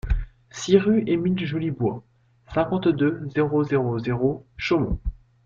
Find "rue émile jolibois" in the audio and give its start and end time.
0.79-2.03